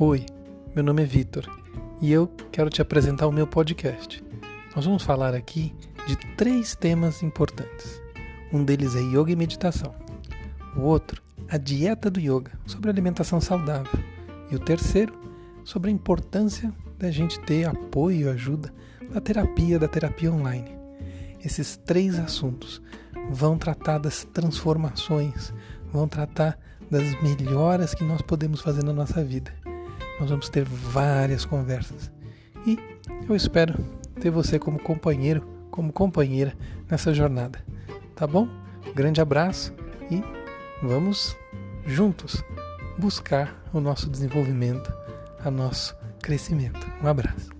[0.00, 0.24] Oi,
[0.76, 1.44] meu nome é Vitor
[2.00, 4.22] e eu quero te apresentar o meu podcast.
[4.76, 5.74] Nós vamos falar aqui
[6.06, 8.00] de três temas importantes.
[8.52, 9.92] Um deles é yoga e meditação.
[10.76, 13.98] O outro, a dieta do yoga, sobre alimentação saudável.
[14.48, 15.12] E o terceiro,
[15.64, 18.72] sobre a importância da gente ter apoio e ajuda
[19.10, 20.78] da terapia, da terapia online.
[21.44, 22.80] Esses três assuntos
[23.32, 25.52] vão tratar das transformações,
[25.92, 26.56] vão tratar
[26.88, 29.52] das melhoras que nós podemos fazer na nossa vida.
[30.20, 32.10] Nós vamos ter várias conversas
[32.66, 32.78] e
[33.28, 33.74] eu espero
[34.20, 36.54] ter você como companheiro, como companheira
[36.90, 37.64] nessa jornada.
[38.14, 38.48] Tá bom?
[38.94, 39.72] Grande abraço
[40.10, 40.22] e
[40.82, 41.36] vamos
[41.86, 42.42] juntos
[42.98, 44.92] buscar o nosso desenvolvimento,
[45.44, 46.84] o nosso crescimento.
[47.02, 47.57] Um abraço.